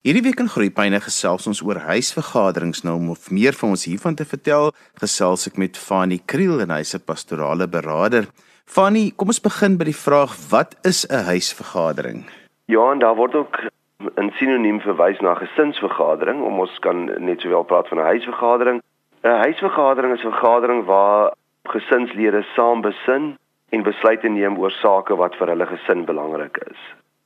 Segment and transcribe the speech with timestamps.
[0.00, 4.24] Hierdie week in Groepyne gesels ons oor huisvergaderings nou om meer van ons hiervan te
[4.24, 4.70] vertel.
[4.96, 8.24] Gesels ek met Fanie Kriel en hy's 'n pastorale beraader.
[8.64, 12.24] Fanie, kom ons begin by die vraag wat is 'n huisvergadering?
[12.64, 13.68] Ja, en daar word ook
[14.16, 18.80] 'n sinoniem verwys na gesinsvergadering om ons kan net sowel praat van 'n huisvergadering.
[19.22, 23.36] 'n Huisvergadering is 'n vergadering waar gesinslede saam besin
[23.68, 26.80] en besluite neem oor sake wat vir hulle gesin belangrik is.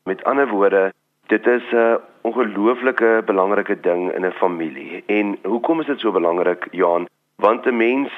[0.04, 0.92] Met ander woorde,
[1.28, 5.02] dit is 'n ongelooflike belangrike ding in 'n familie.
[5.06, 7.08] En hoekom is dit so belangrik, Johan?
[7.36, 8.12] Want 'n mens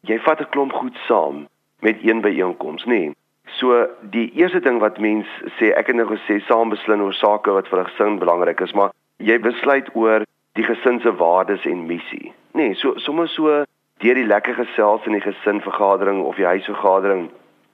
[0.00, 1.48] jy vat 'n klomp goed saam
[1.80, 2.88] met een byeenkoms, nê?
[2.88, 3.14] Nee.
[3.44, 5.26] So die eerste ding wat mens
[5.58, 8.72] sê, ek het nou gesê saam beslin oor sake wat vir 'n gesin belangrik is,
[8.72, 10.22] maar jy besluit oor
[10.52, 12.32] die gesin se waardes en missie.
[12.52, 13.64] Nê, nee, so sommer so
[13.98, 17.30] deur die lekker gesels in die gesinvergadering of die huisvergadering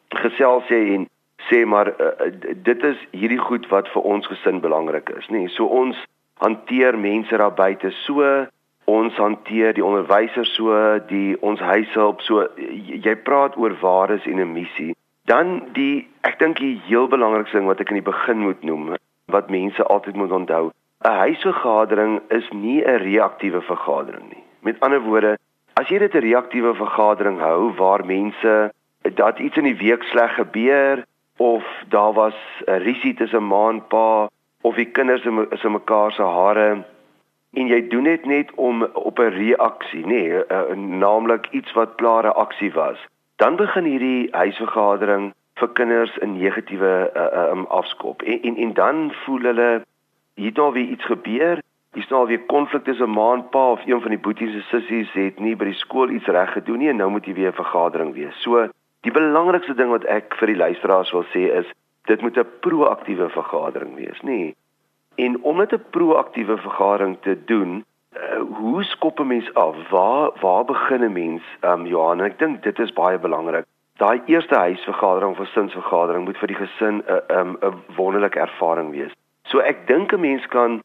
[0.09, 1.09] gesels jy en
[1.48, 5.48] sê maar uh, dit is hierdie goed wat vir ons gesin belangrik is, nê.
[5.48, 5.96] So ons
[6.40, 8.46] hanteer mense daar buite so
[8.90, 10.74] ons hanteer die onderwysers so,
[11.10, 14.95] die ons huishulp so jy praat oor waardes en 'n missie.
[15.26, 18.96] Dan die ek dink die heel belangrikste ding wat ek in die begin moet noem
[19.30, 20.72] wat mense altyd moet onthou,
[21.04, 24.45] 'n huisvergadering is nie 'n reaktiewe vergadering nie.
[24.62, 25.37] Met ander woorde,
[25.76, 28.72] as jy dit 'n reaktiewe vergadering hou waar mense
[29.02, 31.04] dat iets in die week sleg gebeur,
[31.41, 32.35] of daar was
[32.66, 34.29] 'n risie tussen ma en pa
[34.60, 36.85] of die kinders is in mekaar se hare
[37.52, 41.95] en jy doen dit net om op 'n reaksie nê nee, uh, naamlik iets wat
[41.95, 42.99] klare aksie was
[43.37, 49.13] dan begin hierdie huisvergadering vir kinders 'n negatiewe uh, um, afskop en, en en dan
[49.24, 49.83] voel hulle
[50.35, 51.59] hier daar weer iets gebeur
[51.93, 55.13] Dis nou weer konflik tussen ma en pa of een van die boeties se sissies
[55.13, 57.63] het nie by die skool iets reg gedoen nie en nou moet jy weer 'n
[57.63, 58.43] vergadering wees.
[58.43, 58.68] So
[59.01, 61.68] Die belangrikste ding wat ek vir die luisteraars wil sê is
[62.10, 64.54] dit moet 'n proaktiewe vergadering wees, nê?
[65.16, 67.84] En om dit 'n proaktiewe vergadering te doen,
[68.16, 69.76] uh, hoe skop 'n mens af?
[69.91, 71.43] Waar waar begin 'n mens?
[71.60, 73.65] Ehm um, Johan, ek dink dit is baie belangrik.
[73.97, 78.91] Daai eerste huisvergadering of gesinsvergadering moet vir die gesin 'n uh, 'n um, wonderlike ervaring
[78.91, 79.12] wees.
[79.44, 80.82] So ek dink 'n mens kan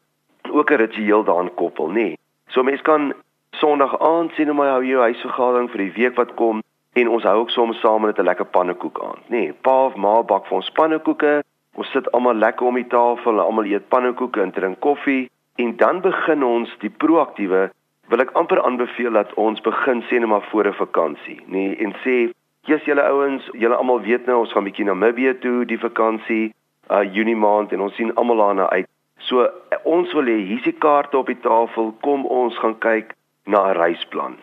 [0.50, 2.14] ook 'n ritueel daaraan koppel, nê?
[2.46, 3.14] So mens kan
[3.50, 6.62] Sondag aand sien hoe my hou jou huisvergadering vir die week wat kom
[6.96, 9.20] en ons hou ook soms saam met 'n lekker pannekoek aan.
[9.26, 11.42] Nee, pa of ma bak vir ons pannekoeke.
[11.74, 15.76] Ons sit almal lekker om die tafel en almal eet pannekoeke en drink koffie en
[15.76, 17.70] dan begin ons die proaktiewe
[18.08, 21.92] wil ek amper aanbeveel dat ons begin sê net maar voor 'n vakansie, nee, en
[22.04, 22.30] sê
[22.66, 26.54] jy's julle ouens, julle almal weet nou ons gaan bietjie Namibië toe die vakansie,
[26.90, 28.86] uh Junie maand en ons sien almal daarna uit.
[29.16, 29.50] So
[29.82, 33.14] ons wil hê hier's die kaarte op die tafel, kom ons gaan kyk
[33.44, 34.36] na 'n reisplan.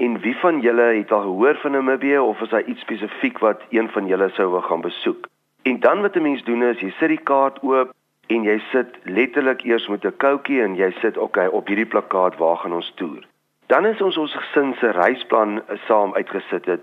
[0.00, 3.62] En wie van julle het al gehoor van Namibië of is daar iets spesifiek wat
[3.68, 5.26] een van julle sou wil gaan besoek?
[5.62, 7.92] En dan wat 'n mens doen is jy sit die kaart oop
[8.26, 12.36] en jy sit letterlik eers met 'n koutjie en jy sit okay op hierdie plakkaat
[12.36, 13.26] waar gaan ons toer.
[13.66, 16.82] Dan is ons ons gesin se reisplan saam uitgesit het.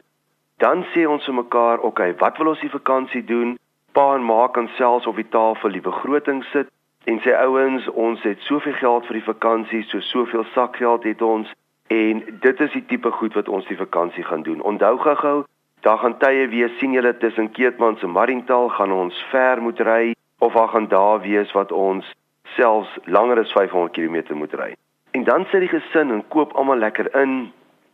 [0.57, 3.57] Dan sê ons vir mekaar, okay, wat wil ons die vakansie doen?
[3.91, 6.67] Pa en ma kan selfs op die tafel die begroting sit
[7.03, 11.53] en sê ouens, ons het soveel geld vir die vakansie, so soveel sakgeld het ons
[11.87, 14.61] En dit is die tipe goed wat ons die vakansie gaan doen.
[14.61, 15.43] Onthou gou-gou,
[15.81, 20.15] daar gaan tye wees sien julle tussen Keetmans en Mariental gaan ons ver moet ry
[20.39, 22.05] of waar gaan daar wees wat ons
[22.55, 24.75] selfs langer as 500 km moet ry.
[25.11, 27.51] En dan sit die gesin en koop almal lekker in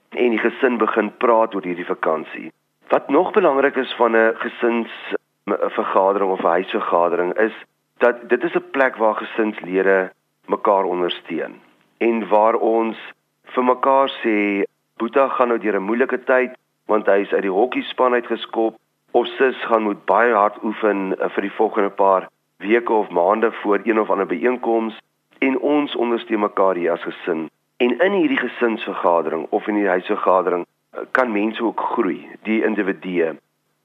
[0.09, 2.51] en die gesin begin praat oor hierdie vakansie.
[2.89, 4.91] Wat nog belangrik is van 'n gesins
[5.47, 7.53] vergadering of 'n huisvergadering is
[7.97, 10.11] dat dit is 'n plek waar gesinslede
[10.45, 11.61] mekaar ondersteun
[11.97, 12.97] en waar ons
[13.53, 14.65] vir mekaar sê
[14.97, 16.51] Boeta gaan nou deur 'n moeilike tyd
[16.87, 18.75] want hy is uit die hokkiespan uitgeskop.
[19.11, 23.51] Of sis gaan moet baie hard oefen uh, vir die volgende paar weke of maande
[23.61, 24.97] voor een of ander byeenkoms
[25.39, 27.49] en ons ondersteun mekaar hier as gesin.
[27.77, 33.35] En in hierdie gesinsvergadering of in die huisvergadering uh, kan mense ook groei die individue.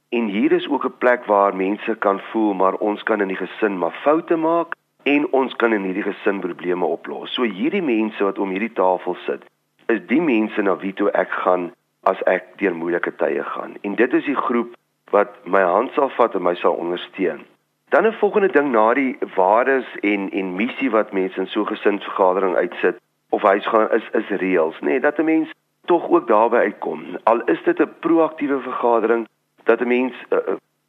[0.08, 3.42] En hier is ook 'n plek waar mense kan voel maar ons kan in die
[3.44, 7.34] gesin maar foute maak en ons kan in hierdie gesin probleme oplos.
[7.34, 9.44] So hierdie mense wat om hierdie tafel sit
[9.92, 11.70] is die mense na wie toe ek gaan
[12.08, 13.76] as ek deur moeilike tye gaan.
[13.82, 14.76] En dit is die groep
[15.10, 17.44] wat my hand sal vat en my sal ondersteun.
[17.88, 21.72] Dan 'n volgende ding na die waardes en en missie wat mense in so 'n
[21.74, 23.00] gesinsvergadering uitsit
[23.30, 25.48] of hy gaan is is reëls, nê, nee, dat 'n mens
[25.84, 27.04] tog ook daarby uitkom.
[27.24, 29.28] Al is dit 'n proaktiewe vergadering
[29.64, 30.38] dat 'n mens uh,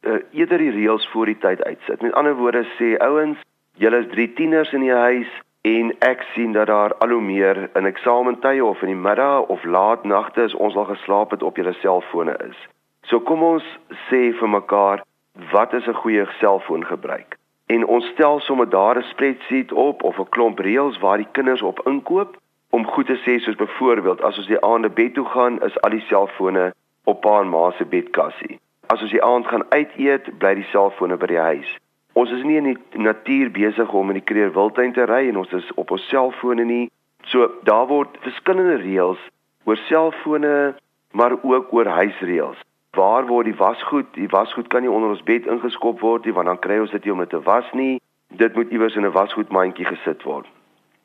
[0.02, 2.02] uh, eerder die reëls voor die tyd uitsit.
[2.02, 3.38] Met ander woorde sê ouens,
[3.76, 5.30] julle is drie tieners in die huis,
[5.62, 9.64] en ek sien dat daar al hoe meer in eksamentye of in die middag of
[9.64, 12.56] laat nagte is ons al geslaap het op julle selfone is.
[13.02, 13.66] So kom ons
[14.08, 15.04] sê vir mekaar
[15.52, 17.40] wat is 'n goeie selfoon gebruik?
[17.70, 21.62] en ons stel sommer daar 'n spreadsheet op of 'n klomp reëls waar die kinders
[21.62, 22.36] op inkoop
[22.70, 25.90] om goed te sê soos byvoorbeeld as ons die aande bed toe gaan is al
[25.90, 26.74] die selfone
[27.04, 28.60] op pa en ma se bedkassie.
[28.86, 31.78] As ons die aand gaan uit eet, bly die selfone by die huis.
[32.20, 35.40] Ons is nie in die natuur besig om in die kreer wildtuin te ry en
[35.42, 36.86] ons is op ons selfone nie.
[37.32, 39.22] So daar word verskillende reëls
[39.68, 40.74] oor selfone,
[41.16, 44.06] maar ook oor huisreëls waar word die wasgoed?
[44.14, 47.04] Die wasgoed kan nie onder ons bed ingeskop word nie want dan kry ons dit
[47.04, 48.00] nie om dit te was nie.
[48.42, 50.46] Dit moet iewers in 'n wasgoedmandjie gesit word.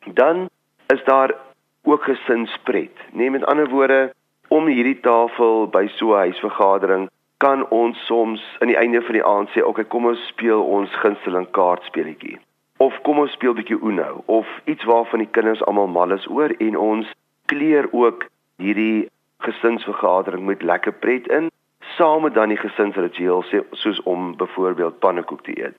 [0.06, 0.50] Dan
[0.94, 1.34] is daar
[1.84, 2.96] ook gesinspret.
[3.12, 4.14] Neem met ander woorde
[4.48, 9.26] om hierdie tafel by so 'n huisvergadering kan ons soms aan die einde van die
[9.26, 12.40] aand sê, "Oké, okay, kom ons speel ons gunsteling kaartspeletjie."
[12.78, 16.52] Of kom ons speel bietjie Uno of iets waarvan die kinders almal mal is oor
[16.60, 17.12] en ons
[17.46, 18.26] kleer ook
[18.58, 25.44] hierdie gesinsvergadering met lekker pret in saam met dan die gesinsritueel soos om byvoorbeeld pannekoek
[25.44, 25.76] te eet.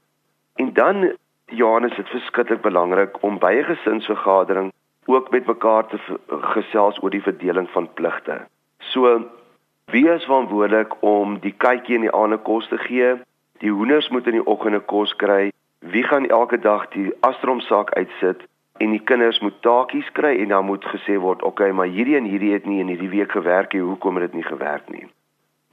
[0.54, 1.12] En dan
[1.46, 4.72] Johannes dit verskriklik belangrik om by 'n gesinsvergadering
[5.06, 5.98] ook met mekaar te
[6.28, 8.46] gesels oor die verdeling van pligte.
[8.78, 9.20] So
[9.90, 13.14] wie is verantwoordelik om die kykie in die aande kos te gee?
[13.62, 15.52] Die hoenders moet in die oggende kos kry.
[15.78, 18.42] Wie gaan elke dag die astromsak uitsit?
[18.82, 22.16] En die kinders moet taakies kry en dan moet gesê word, "Oké, okay, maar hierdie
[22.16, 23.82] en hierdie het nie in hierdie week gewerk nie.
[23.82, 25.06] Hoekom het dit nie gewerk nie?"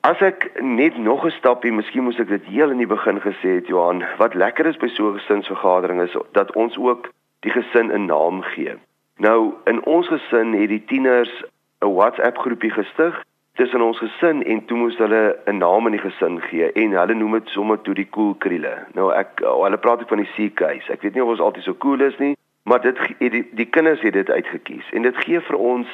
[0.01, 3.55] As ek net nog 'n stapie, miskien moes ek dit heel in die begin gesê
[3.55, 7.91] het Johan, wat lekker is by so 'n gesinsvergadering is dat ons ook die gesin
[7.91, 8.75] 'n naam gee.
[9.17, 11.43] Nou in ons gesin het die tieners
[11.81, 16.05] 'n WhatsApp groepie gestig tussen ons gesin en toe moes hulle 'n naam aan die
[16.05, 18.73] gesin gee en hulle noem dit sommer toe die cool kriele.
[18.93, 20.89] Nou ek oh, hulle praat ek van die CK's.
[20.89, 24.01] Ek weet nie of ons altyd so cool is nie, maar dit die, die kinders
[24.01, 25.87] het dit uitget kies en dit gee vir ons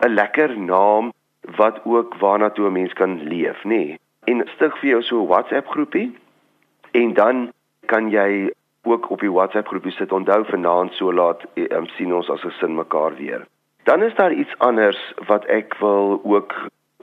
[0.00, 1.12] 'n lekker naam
[1.56, 3.96] wat ook waarna toe 'n mens kan leef, nê.
[4.24, 6.16] En stig vir jou so 'n WhatsApp groepie
[6.92, 7.52] en dan
[7.86, 8.50] kan jy
[8.82, 10.12] ook op die WhatsApp groepie sit.
[10.12, 13.46] Onthou vanaand so laat um, sien ons as gesin mekaar weer.
[13.82, 16.54] Dan is daar iets anders wat ek wil ook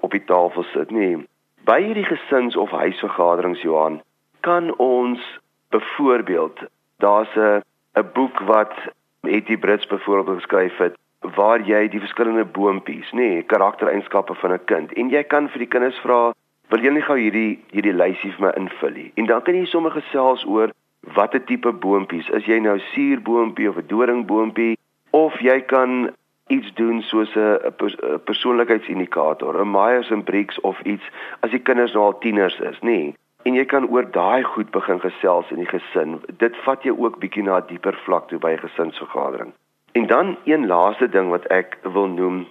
[0.10, 0.92] op die tafel sit.
[0.92, 1.22] Nee.
[1.70, 4.02] By hierdie gesins of huisvergaderings Johan,
[4.42, 5.22] kan ons
[5.70, 6.66] byvoorbeeld
[6.98, 7.62] daar's 'n
[8.00, 8.74] 'n boek wat
[9.22, 10.98] Etty Brits byvoorbeeld geskryf het
[11.36, 15.60] waar jy die verskillende boontjies, nê, nee, karaktereienskappe van 'n kind en jy kan vir
[15.60, 16.34] die kinders vra,
[16.70, 19.12] wil jy nie gou hierdie hierdie lysie vir my invul nie.
[19.16, 20.72] En dan kan jy sommer gesels oor
[21.16, 24.78] watter tipe boontjies, is jy nou suurboontjie of 'n doringboontjie
[25.12, 26.16] of jy kan
[26.50, 27.74] iets doen soos 'n
[28.24, 31.06] persoonlikheidsindikator, 'n Myers-Briggs of iets
[31.40, 33.00] as die kinders nou al tieners is, nê.
[33.02, 33.16] Nee.
[33.44, 36.20] En jy kan oor daai goed begin gesels in die gesin.
[36.38, 39.54] Dit vat jou ook bietjie na 'n dieper vlak toe by 'n gesinsvergadering.
[39.92, 42.48] En dan een laaste ding wat ek wil noem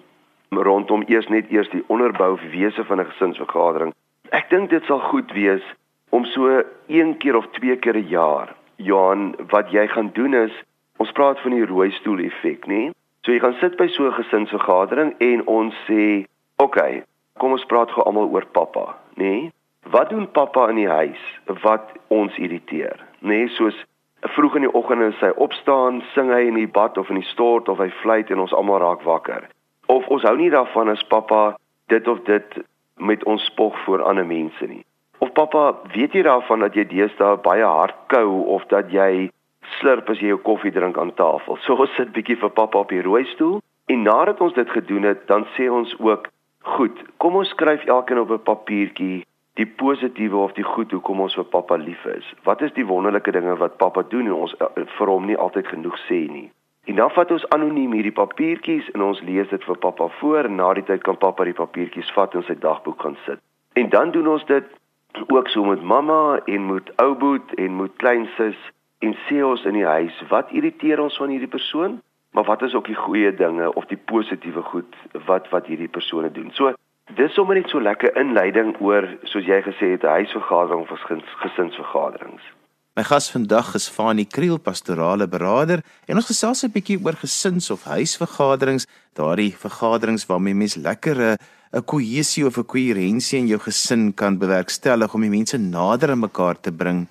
[0.51, 3.95] rondom eers net eers die onderbou wese van 'n gesinsvergadering.
[4.31, 5.63] Ek dink dit sal goed wees
[6.09, 10.53] om so een keer of twee keer 'n jaar, Johan, wat jy gaan doen is
[10.97, 12.91] ons praat van die rooi stoel effek, nê?
[13.29, 16.25] So jy gaan sit by so 'n gesinsvergadering en ons sê,
[16.57, 17.03] "Oké, okay,
[17.37, 19.53] kom ons praat gou almal oor pappa, nê?
[19.85, 21.21] Wat doen pappa in die huis
[21.63, 23.85] wat ons irriteer?" Nê, soos
[24.23, 27.29] vroeg in die oggend en sy opstaan, sing hy in die bad of in die
[27.29, 29.45] stort of hy fluit en ons almal raak wakker.
[29.89, 31.57] Of ons hou nie daarvan as pappa
[31.89, 32.59] dit of dit
[32.97, 34.85] met ons spog voor ander mense nie.
[35.19, 39.31] Of pappa, weet jy daarvan dat jy deesdae baie hard kou of dat jy
[39.79, 41.59] slurp as jy jou koffie drink aan tafel.
[41.65, 43.61] So ons sit bietjie vir pappa op die rooi stoel
[43.93, 46.29] en nadat ons dit gedoen het, dan sê ons ook,
[46.61, 49.25] "Goed, kom ons skryf elkeen op 'n papiertjie
[49.59, 52.27] die positiewe of die goed hoekom ons vir pappa lief is.
[52.47, 55.67] Wat is die wonderlike dinge wat pappa doen en ons uh, vir hom nie altyd
[55.73, 56.47] genoeg sê nie.
[56.89, 60.55] En dan vat ons anoniem hierdie papiertjies en ons lees dit vir pappa voor en
[60.61, 63.43] na die tyd kan pappa die papiertjies vat en sy dagboek gaan sit.
[63.77, 64.71] En dan doen ons dit
[65.27, 68.59] ook so met mamma en met ouboet en met kleinsus
[68.99, 72.01] en sê ons in die huis wat irriteer ons van hierdie persoon?
[72.33, 76.31] Maar wat is ook die goeie dinge of die positiewe goed wat wat hierdie persone
[76.31, 76.51] doen?
[76.53, 76.75] So
[77.17, 81.01] Dis sommer net so lekker inleiding oor soos jy gesê het 'n huisvergadering of
[81.41, 82.43] gesinsvergaderings.
[82.97, 87.71] My gas vandag is Fanie Kriel, pastorale beraader, en ons gesels 'n bietjie oor gesins
[87.71, 91.17] of huisvergaderings, daardie vergaderings waarmee mens lekker
[91.73, 96.21] 'n kohesie of 'n koherensie in jou gesin kan bewerkstellig om die mense nader aan
[96.21, 97.09] mekaar te bring.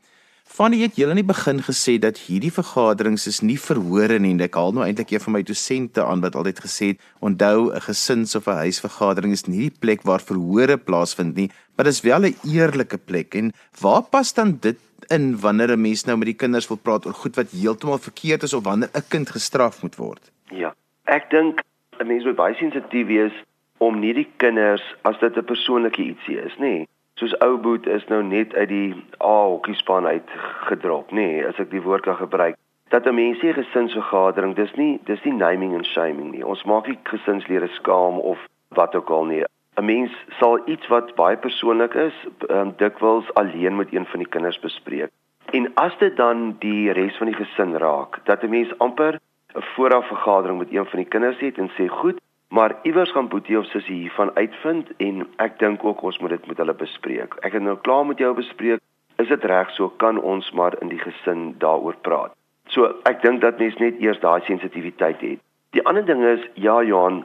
[0.58, 4.40] Fanny het julle in die begin gesê dat hierdie vergaderings is nie verhore nie en
[4.42, 7.84] ek haal nou eintlik een van my dosente aan wat altyd gesê het onthou 'n
[7.86, 12.26] gesins of 'n huisvergadering is nie die plek waar verhore plaasvind nie maar dis wel
[12.26, 13.36] 'n eerlike plek.
[13.36, 17.06] En waar pas dan dit in wanneer 'n mens nou met die kinders wil praat
[17.06, 20.32] oor goed wat heeltemal verkeerd is of wanneer 'n kind gestraf moet word?
[20.50, 20.74] Ja
[21.06, 21.62] ek dink
[22.00, 23.34] 'n mens moet baie sensitief wees
[23.78, 26.88] om nie die kinders as dit 'n persoonlike ietsie is nê
[27.18, 28.90] soos ou boet is nou net uit die
[29.24, 30.30] A-hokkiespan uit
[30.70, 32.58] gedrop, nê, nee, as ek die woord kan gebruik.
[32.94, 36.46] Dat 'n mens sê gesinsvergadering, dis nie dis nie naming and shaming nie.
[36.46, 39.44] Ons maak nie gesinslede skaam of wat ook al nie.
[39.78, 42.14] 'n Mens sal iets wat baie persoonlik is,
[42.50, 45.10] um, dikwels alleen met een van die kinders bespreek.
[45.52, 49.20] En as dit dan die res van die gesin raak, dat 'n mens amper
[49.56, 53.28] 'n vooraf vergadering met een van die kinders het en sê, "Goed, maar iewers gaan
[53.28, 57.36] Boetie of Sussie hiervan uitvind en ek dink ook ons moet dit met hulle bespreek.
[57.42, 58.82] Ek het nou klaar met jou bespreek.
[59.18, 62.36] Is dit reg so kan ons maar in die gesin daaroor praat."
[62.68, 65.40] So, ek dink dat mens net eers daai sensitiwiteit het.
[65.76, 67.24] Die ander ding is, ja Johan,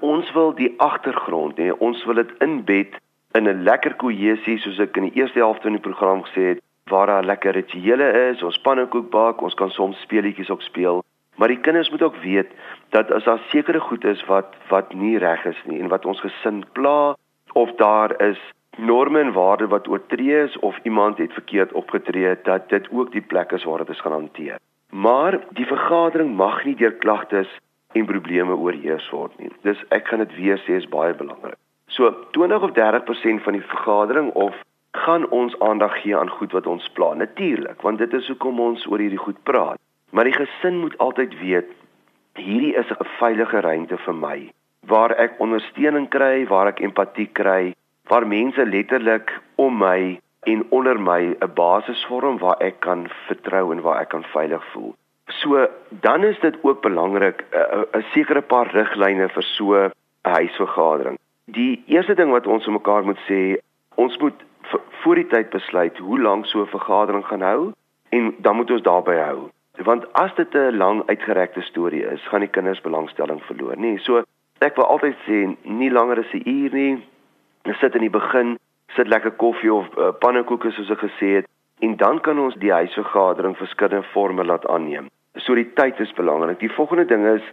[0.00, 2.96] ons wil die agtergrond, nee, ons wil dit inbed
[3.34, 6.62] in 'n lekker kohesie soos ek in die eerste helfte van die program gesê het,
[6.88, 11.04] waar daar lekker rituele is, ons pannekoek bak, ons kan soms speletjies ook speel,
[11.38, 12.50] maar die kinders moet ook weet
[12.94, 16.20] dat as daar sekere goed is wat wat nie reg is nie en wat ons
[16.20, 17.14] gesin pla
[17.52, 18.40] of daar is
[18.78, 23.22] norme en waardes wat oortree is of iemand het verkeerd opgetree dat dit ook die
[23.22, 24.58] plek is waar dit is gaan hanteer.
[24.90, 27.48] Maar die vergadering mag nie deur klagtes
[27.92, 29.50] en probleme oorheers word nie.
[29.62, 31.58] Dis ek gaan dit weer sê is baie belangrik.
[31.86, 34.54] So 20 of 30% van die vergadering of
[34.90, 37.14] gaan ons aandag gee aan goed wat ons pla.
[37.14, 39.80] Natuurlik, want dit is hoekom ons oor hierdie goed praat.
[40.10, 41.70] Maar die gesin moet altyd weet
[42.34, 44.50] hierdie is 'n veilige ruimte vir my
[44.86, 47.74] waar ek ondersteuning kry, waar ek empatie kry,
[48.08, 53.72] waar mense letterlik om my en onder my 'n basis vorm waar ek kan vertrou
[53.72, 54.94] en waar ek kan veilig voel.
[55.26, 61.18] So dan is dit ook belangrik 'n sekere paar riglyne vir so 'n huisvergadering.
[61.44, 63.60] Die eerste ding wat ons mekaar moet sê,
[63.94, 64.44] ons moet
[65.02, 67.72] voor die tyd besluit hoe lank so 'n vergadering gaan hou
[68.08, 69.50] en dan moet ons daarby hou.
[69.84, 73.98] Want as dit 'n lang uitgerekte storie is, gaan die kinders belangstelling verloor, nê?
[73.98, 74.22] So
[74.58, 77.04] ek wil altyd sê nie langer as 'n uur nie.
[77.64, 78.58] Ons sit in die begin,
[78.96, 81.46] sit lekker koffie of uh, pannekoeke soos ek gesê het
[81.80, 85.06] en dan kan ons die huisvergadering verskillende forme laat aanneem.
[85.36, 86.58] So die tyd is belangrik.
[86.58, 87.44] Die volgende ding is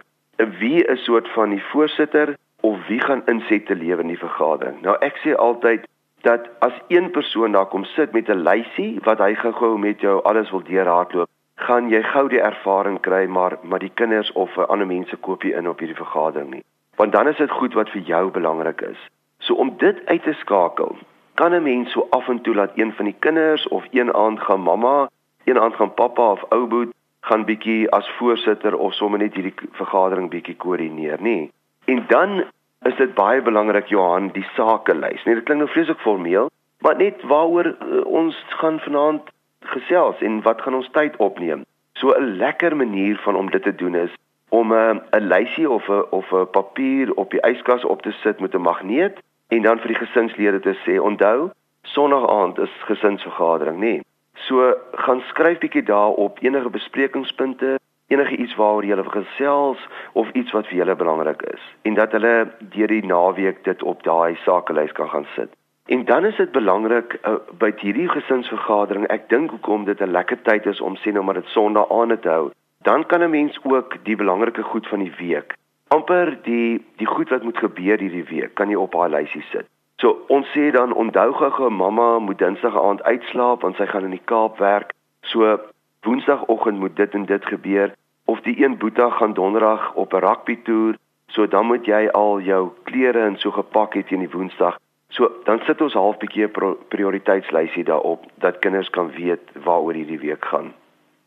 [0.59, 4.81] wie is soort van die voorsitter of wie gaan insette lewer in die vergadering.
[4.81, 5.85] Nou ek sê altyd
[6.25, 10.23] dat as een persoon daar kom sit met 'n lysie wat hy gou-gou met jou
[10.23, 14.87] alles wil deurhardloop, gaan jy gou die ervaring kry maar maar die kinders of ander
[14.87, 16.63] mense koop nie in op hierdie vergadering nie.
[16.95, 18.99] Want dan is dit goed wat vir jou belangrik is.
[19.39, 20.95] So om dit uit te skakel,
[21.35, 24.39] kan 'n mens so af en toe laat een van die kinders of een aand
[24.39, 25.09] gaan mamma,
[25.43, 30.29] een aand gaan pappa of ouboet gaan bietjie as voorsitter of sommer net hierdie vergadering
[30.29, 31.49] bietjie koördineer, nê.
[31.85, 32.43] En dan
[32.85, 35.23] is dit baie belangrik Johan die sakelys.
[35.23, 36.49] Nee, dit klink nou vreeslik formeel,
[36.85, 39.31] maar net waaroor uh, ons gaan vanaand
[39.67, 41.65] gesels en wat gaan ons tyd opneem.
[41.93, 44.13] So 'n lekker manier van om dit te doen is
[44.49, 48.11] om 'n uh, 'n lysie of 'n of 'n papier op die yskas op te
[48.11, 51.49] sit met 'n magneet en dan vir die gesinslede te sê onthou
[51.85, 53.99] Sondag aand is gesinsvergadering, nê.
[54.33, 59.81] So gaan skryf bietjie daarop enige besprekingspunte, enige iets waaroor jy wil gesels
[60.13, 62.33] of iets wat vir julle belangrik is en dat hulle
[62.73, 65.49] deur die naweek dit op daai sakelys kan gaan sit.
[65.85, 70.41] En dan is dit belangrik uh, by hierdie gesinsvergadering, ek dink hoekom dit 'n lekker
[70.41, 72.49] tyd is om sê nou maar dit Sondag aan te hou.
[72.81, 75.53] Dan kan 'n mens ook die belangrike goed van die week,
[75.87, 79.67] amper die die goed wat moet gebeur hierdie week, kan jy op haar lysie sit.
[80.01, 84.17] So ons sê dan onthou gou mamma moet Dinsdag aand uitslaap want sy gaan in
[84.17, 84.93] die Kaap werk.
[85.21, 85.59] So
[86.01, 87.93] Woensdagoggend moet dit en dit gebeur
[88.25, 90.95] of die een boetie gaan Donderdag op 'n rugby toer.
[91.27, 94.77] So dan moet jy al jou klere en so gepak het teen die Woensdag.
[95.15, 100.19] So dan sit ons half bietjie 'n prioriteitslysie daarop dat kinders kan weet waaroor hierdie
[100.19, 100.73] week gaan.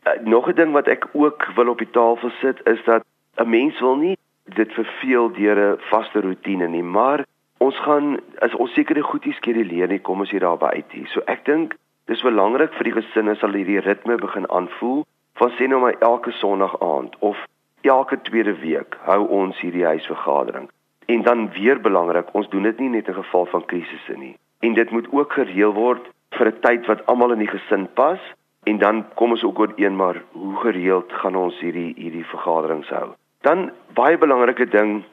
[0.07, 3.03] Uh, nog 'n ding wat ek ook wil op die tafel sit is dat
[3.35, 7.25] 'n mens wil nie dit verveel deur 'n vaste roetine nie, maar
[7.57, 11.07] ons gaan as ons sekere goedjies skeduleer nie, kom ons hier daarby uit hier.
[11.07, 15.67] So ek dink dis belangrik vir die gesinne sal hierdie ritme begin aanvoel van sê
[15.67, 17.37] nou maar elke Sondag aand of
[17.81, 20.69] elke tweede week hou ons hierdie huisvergadering.
[21.09, 24.35] En dan weer belangrik, ons doen dit nie net in geval van krisisse nie.
[24.59, 28.19] En dit moet ook gereël word vir 'n tyd wat almal in die gesin pas
[28.63, 32.89] en dan kom ons ook oor een maar hoe gereeld gaan ons hierdie hierdie vergaderings
[32.89, 33.07] hou.
[33.41, 35.03] Dan baie belangrike ding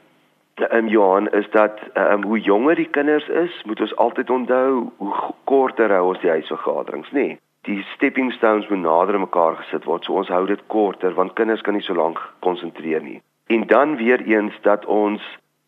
[0.71, 5.13] um, Johan is dat um, hoe jonger die kinders is, moet ons altyd onthou hoe
[5.43, 7.37] korter hou ons die huisvergaderings, nê?
[7.61, 10.05] Die stepping stones moet nader mekaar gesit word.
[10.05, 13.21] So ons hou dit korter want kinders kan nie so lank konsentreer nie.
[13.47, 15.21] En dan weer eens dat ons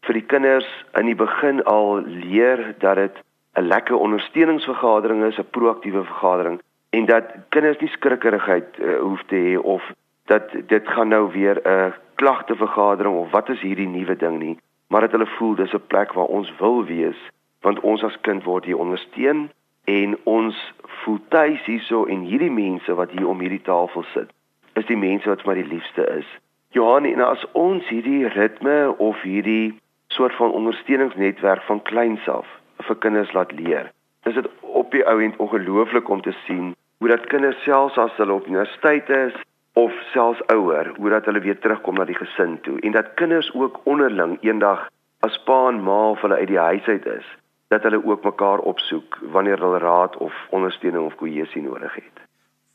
[0.10, 0.66] vir die kinders
[0.98, 3.18] in die begin al leer dat dit
[3.54, 9.36] 'n lekker ondersteuningsvergadering is, 'n proaktiewe vergadering en dat kinders nie skrikkerigheid uh, hoef te
[9.36, 9.84] hê of
[10.26, 15.02] dat dit gaan nou weer 'n klagtevergadering of wat is hierdie nuwe ding nie, maar
[15.02, 17.20] dat hulle voel dis 'n plek waar ons wil wees
[17.62, 19.50] want ons as kind word hier ondersteun
[19.84, 24.30] en ons voel tuis hierso en hierdie mense wat hier om hierdie tafel sit
[24.74, 26.26] is die mense wat vir my die liefste is.
[26.72, 29.80] Johan, en as ons hierdie ritme of hierdie
[30.14, 32.48] soort van ondersteuningsnetwerk van kleins af
[32.88, 33.92] vir kinders laat leer,
[34.24, 38.16] is dit op die ou end ongelooflik om te sien hoe dat kinders selfs as
[38.18, 39.36] hulle op universiteit is
[39.74, 43.54] of selfs ouer, hoe dat hulle weer terugkom na die gesin toe en dat kinders
[43.54, 44.88] ook onderling eendag
[45.20, 47.28] as pa en ma of hulle uit die huis uit is,
[47.68, 52.29] dat hulle ook mekaar opsoek wanneer hulle raad of ondersteuning of kohesie nodig het.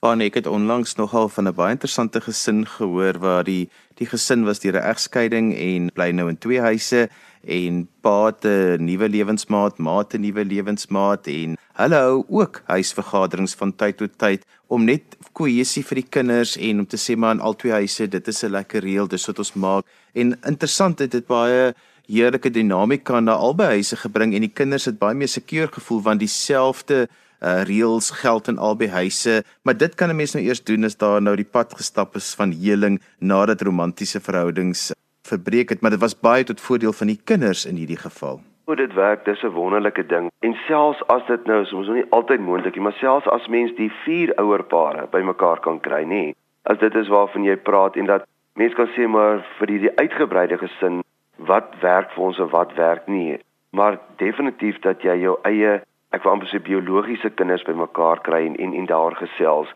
[0.04, 4.44] Van ek het onlangs nogal van 'n baie interessante gesin gehoor waar die die gesin
[4.44, 7.08] was deur 'n egskeiding en bly nou in twee huise
[7.46, 12.62] en pa het 'n nuwe lewensmaat, ma het 'n nuwe lewensmaat en hulle hou ook
[12.66, 17.16] huisvergaderings van tyd tot tyd om net kohesie vir die kinders en om te sê
[17.16, 19.84] maar in al twee huise dit is 'n lekker reël dis wat ons maak.
[20.12, 21.74] En interessant het dit baie
[22.06, 26.20] heerlike dinamika na albei huise gebring en die kinders het baie meer seker gevoel want
[26.20, 27.08] dieselfde
[27.40, 30.96] uh, reëls geld in albei huise maar dit kan 'n mens nou eers doen as
[30.96, 36.00] daar nou die pad gestap is van heling nadat romantiese verhoudings verbreek het maar dit
[36.00, 39.48] was baie tot voordeel van die kinders in hierdie geval hoe dit werk, dis 'n
[39.48, 40.30] wonderlike ding.
[40.38, 43.92] En selfs as dit nou soms nie altyd moontlik nie, maar selfs as mens die
[44.04, 46.32] vier ouerpare bymekaar kan kry, nê.
[46.62, 49.96] As dit is waarvan jy praat en dat mens kan sê maar vir die, die
[49.96, 51.02] uitgebreide gesin
[51.36, 53.38] wat werk vir ons en wat werk nie.
[53.70, 55.82] Maar definitief dat jy jou eie
[56.14, 59.68] ek wil amper sê biologiese kinders bymekaar kry en en, en daar gesels.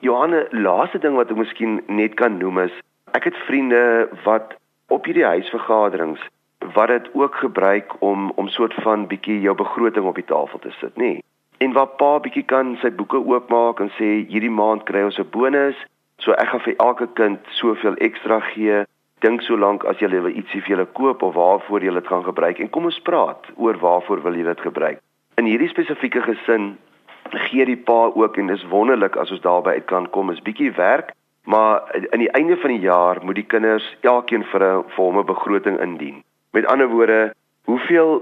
[0.00, 2.76] Johanne, laaste ding wat ek miskien net kan noem is
[3.18, 4.54] ek het vriende wat
[4.94, 6.22] op hierdie huisvergaderings
[6.74, 10.70] wat dit ook gebruik om om soort van bietjie jou begroting op die tafel te
[10.78, 11.12] sit, nê.
[11.12, 11.24] Nee.
[11.58, 15.28] En waar pa bietjie kan sy boeke oopmaak en sê hierdie maand kry ons 'n
[15.30, 15.76] bonus,
[16.18, 18.84] so ek gaan vir elke kind soveel ekstra gee.
[19.20, 22.24] Dink so lank as jy wil ietsie vir julle koop of waarvoor jy dit gaan
[22.24, 25.00] gebruik en kom ons praat oor waarvoor wil jy dit gebruik.
[25.40, 26.74] In hierdie spesifieke gesin
[27.32, 30.72] gee die pa ook en dis wonderlik as ons daarby uit kan kom is bietjie
[30.76, 31.14] werk,
[31.48, 35.18] maar aan die einde van die jaar moet die kinders elkeen vir 'n vir hom
[35.18, 36.18] 'n begroting indien.
[36.52, 37.32] Met ander woorde,
[37.64, 38.20] hoeveel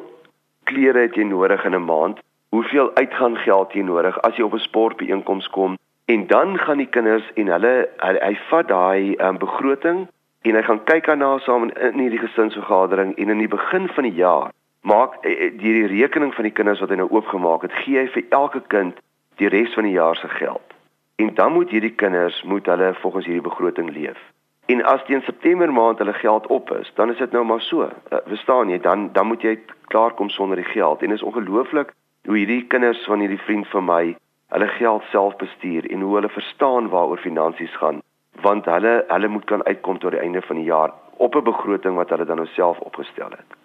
[0.70, 2.20] klere het jy nodig in 'n maand?
[2.54, 5.76] Hoeveel uitgaan geld jy nodig as jy op 'n sportbeeenkoms kom?
[6.06, 10.06] En dan gaan die kinders en hulle hy, hy vat daai um, begroting
[10.42, 14.04] en hy gaan kyk daarna saam in, in hierdie gesinsvergadering en in die begin van
[14.04, 14.50] die jaar
[14.80, 18.08] maak eh, eh, die rekening van die kinders wat hy nou oopgemaak het, gee hy
[18.14, 18.98] vir elke kind
[19.36, 20.74] die res van die jaar se geld.
[21.18, 24.18] En dan moet hierdie kinders moet hulle volgens hierdie begroting leef.
[24.68, 27.88] En as teen September maand hulle geld op is, dan is dit nou maar so.
[27.88, 28.78] Uh, verstaan jy?
[28.84, 29.56] Dan dan moet jy
[29.88, 31.02] klaar kom sonder die geld.
[31.02, 31.94] En is ongelooflik
[32.28, 34.02] hoe hierdie kinders van hierdie vriend van my
[34.52, 38.02] hulle geld self bestuur en hoe hulle verstaan waaroor finansies gaan,
[38.40, 41.96] want hulle hulle moet kan uitkom tot die einde van die jaar op 'n begroting
[41.96, 43.57] wat hulle dan nou self opgestel het.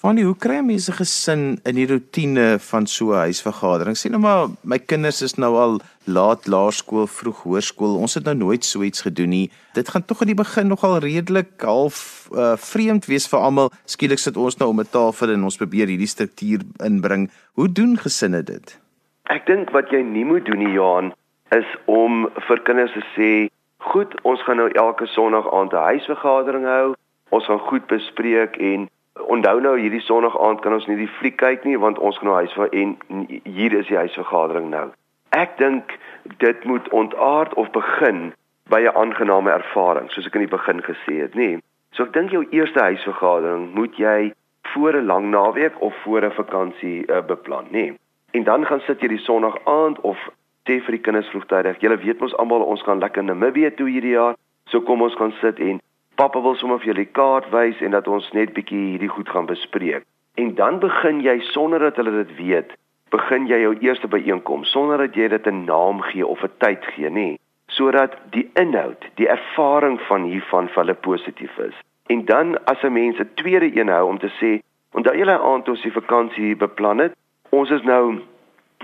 [0.00, 3.96] Fanny, hoe kry mense gesin in die rotine van so 'n huisvergadering?
[3.96, 7.98] Sien nou maar, my kinders is nou al laat laerskool, vroeg hoërskool.
[8.00, 9.50] Ons het nou nooit so iets gedoen nie.
[9.74, 13.70] Dit gaan tog aan die begin nogal redelik half uh, vreemd wees vir almal.
[13.84, 17.30] Skielik sit ons nou om 'n tafel en ons probeer hierdie struktuur inbring.
[17.52, 18.80] Hoe doen gesinne dit?
[19.28, 21.12] Ek dink wat jy nie moet doen nie, Johan,
[21.50, 26.64] is om vir kinders te sê, "Goed, ons gaan nou elke Sondag aand 'n huisvergadering
[26.64, 26.94] hou.
[27.28, 28.88] Ons gaan goed bespreek en
[29.26, 32.28] onthou nou hierdie Sondag aand kan ons nie die fliek kyk nie want ons gaan
[32.28, 32.96] nou huis vir en
[33.44, 34.90] hier is die huisvergadering nou.
[35.30, 35.98] Ek dink
[36.38, 38.32] dit moet ontaard of begin
[38.70, 41.58] by 'n aangename ervaring soos ek in die begin gesê het, nê.
[41.92, 44.32] So ek dink jou eerste huisvergadering moet jy
[44.74, 47.94] voor 'n lang naweek of voor 'n vakansie uh, beplan, nê.
[48.32, 50.18] En dan gaan sit jy die Sondag aand of
[50.68, 54.14] sê vir die kinders vroegtydig, julle weet mos almal ons gaan lekker Namibië toe hierdie
[54.14, 54.34] jaar,
[54.70, 55.80] so kom ons gaan sit en
[56.20, 59.28] pappa wil sommer vir julle die kaart wys en dat ons net bietjie hierdie goed
[59.32, 60.02] gaan bespreek.
[60.36, 62.74] En dan begin jy sonder dat hulle dit weet,
[63.14, 66.84] begin jy jou eerste byeenkom sonder dat jy dit 'n naam gee of 'n tyd
[66.92, 67.38] gee, nê,
[67.72, 71.76] sodat die inhoud, die ervaring van hiervan vir hulle positief is.
[72.12, 74.60] En dan as 'n mens 'n tweede een hou om te sê,
[74.92, 77.12] onthou julle aand ons die vakansie beplan het,
[77.50, 78.20] ons is nou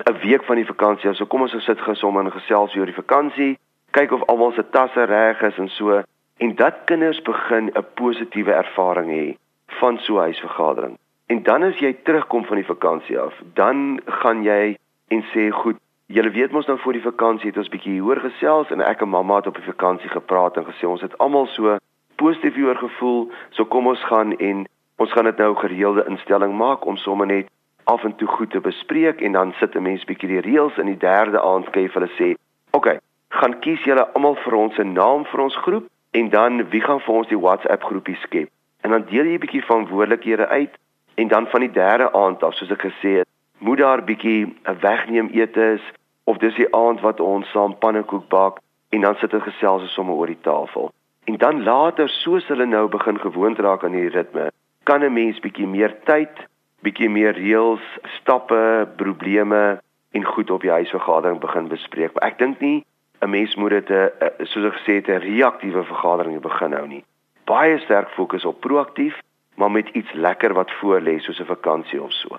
[0.09, 3.59] 'n week van die vakansie, so kom ons sit gesom en gesels oor die vakansie,
[3.91, 6.03] kyk of almal se tasse reg is en so
[6.37, 10.99] en dat kinders begin 'n positiewe ervaring hê van so 'n huisvergadering.
[11.27, 14.77] En dan as jy terugkom van die vakansie af, dan gaan jy
[15.09, 18.71] en sê goed, julle weet mos nou voor die vakansie het ons bietjie hoor gesels
[18.71, 21.77] en ek en mamma het op die vakansie gepraat en gesê ons het almal so
[22.15, 26.87] positief hieroor gevoel, so kom ons gaan en ons gaan dit nou gereelde instelling maak
[26.87, 27.51] om sommer net
[27.85, 30.87] af en toe goed te bespreek en dan sit 'n mens bietjie die reëls in
[30.87, 32.35] die derde aand skryf hulle sê,
[32.71, 35.87] "Oké, okay, gaan kies julle almal vir ons 'n naam vir ons groep
[36.19, 38.49] en dan wie gaan vir ons die WhatsApp groepie skep?
[38.81, 40.75] En dan deel jy 'n bietjie verantwoordelikhede uit
[41.15, 44.79] en dan van die derde aand af, soos ek gesê het, moet daar bietjie 'n
[44.81, 45.83] wegneem etes
[46.25, 50.15] of dis die aand wat ons saam pannekoek bak en dan sit ons gesels sommer
[50.15, 50.93] oor die tafel.
[51.25, 54.51] En dan later soos hulle nou begin gewoond raak aan die ritme,
[54.83, 56.35] kan 'n mens bietjie meer tyd,
[56.83, 57.85] bietjie meer reëls,
[58.19, 59.81] stappe, probleme
[60.13, 62.15] en goed op die huisvergadering begin bespreek.
[62.15, 62.85] Maar ek dink nie
[63.27, 64.11] 'n mens moet dit 'n
[64.51, 67.05] soos ek gesê het 'n reaktiewe vergadering begin hou nie.
[67.45, 69.15] Baie sterk fokus op proaktief,
[69.55, 72.37] maar met iets lekker wat voor lê soos 'n vakansie of so.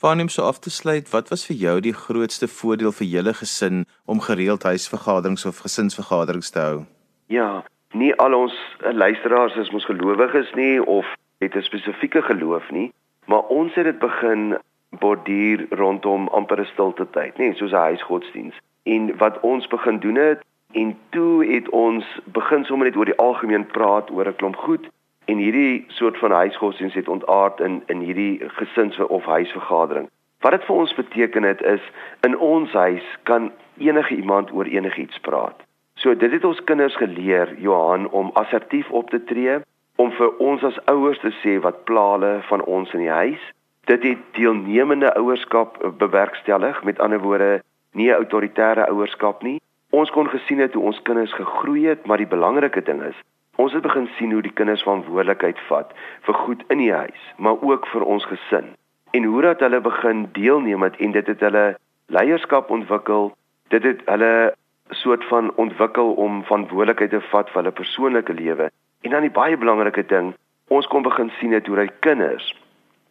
[0.00, 3.34] Van hom so af te sluit, wat was vir jou die grootste voordeel vir julle
[3.34, 6.84] gesin om gereeld huisvergaderings of gesinsvergaderings te hou?
[7.26, 11.06] Ja, nie al ons eh, luisteraars is mos gelowiges nie of
[11.38, 12.92] het 'n spesifieke geloof nie,
[13.26, 14.58] maar ons het dit begin
[14.90, 18.54] borduur rondom amper 'n stilte tyd, nê, soos 'n huisgodsdiens.
[18.94, 23.20] En wat ons begin doen het en toe het ons begin sommer net oor die
[23.24, 24.88] algemeen praat oor 'n klomp goed
[25.24, 30.08] en hierdie soort van huisgodsdiens het ontaard in in hierdie gesins of huisvergadering.
[30.40, 31.82] Wat dit vir ons beteken het is
[32.20, 35.56] in ons huis kan enige iemand oor enigiets praat.
[35.94, 39.58] So dit het ons kinders geleer Johan om assertief op te tree,
[39.96, 43.52] om vir ons as ouers te sê wat pla hulle van ons in die huis
[43.88, 47.62] dit het deelnemende ouerskap bewerkstellig met ander woorde
[47.98, 49.58] nie 'n autoritaire ouerskap nie.
[49.90, 53.18] Ons kon gesien het hoe ons kinders gegroei het maar die belangrike ding is
[53.58, 55.90] ons het begin sien hoe die kinders verantwoordelikheid vat
[56.26, 58.70] vir goed in die huis maar ook vir ons gesin.
[59.16, 61.64] En hoe dat hulle begin deelneem het en dit het hulle
[62.06, 63.32] leierskap ontwikkel
[63.74, 64.54] dit het hulle
[65.02, 68.70] soort van ontwikkel om verantwoordelikheid te vat vir hulle persoonlike lewe.
[69.02, 70.32] En dan die baie belangrike ding
[70.68, 72.54] ons kon begin sien het hoe dat kinders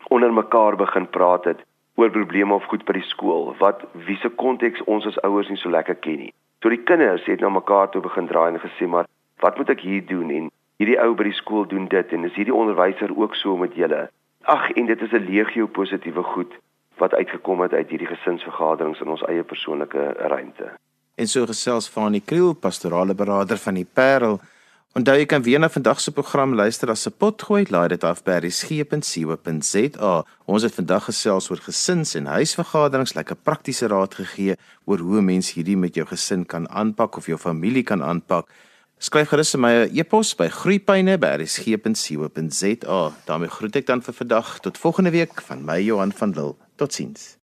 [0.07, 1.65] onder mekaar begin praat het
[1.97, 5.57] oor probleme of goed by die skool wat wie se konteks ons as ouers nie
[5.57, 6.33] so lekker ken nie.
[6.61, 9.09] So die kinders het na mekaar toe begin draai en gesê maar
[9.41, 12.37] wat moet ek hier doen en hierdie ou by die skool doen dit en is
[12.37, 14.07] hierdie onderwyser ook so met julle.
[14.45, 16.53] Ag en dit is 'n legio positiewe goed
[16.97, 20.71] wat uitgekom het uit hierdie gesinsvergaderings in ons eie persoonlike ruimte.
[21.15, 24.39] En so gesels van die Kriel pastorale beraader van die Parel
[24.97, 28.01] Onthou jy kan weer na vandag se program luister as se pot gooi, laai dit
[28.07, 30.25] af by resgep.co.za.
[30.49, 34.57] Ons het vandag gesels oor gesins en huisvergaderings, lekker praktiese raad gegee
[34.89, 38.49] oor hoe mens hierdie met jou gesin kan aanpak of jou familie kan aanpak.
[38.97, 43.01] Skryf gerus my e-pos by groeipyne@resgep.co.za.
[43.29, 46.55] daarmee groet ek dan vir vandag tot volgende week van my Johan van Lille.
[46.75, 47.36] Totsiens.